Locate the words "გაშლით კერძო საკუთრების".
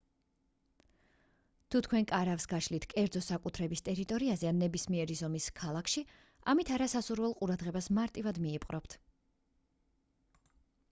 2.53-3.83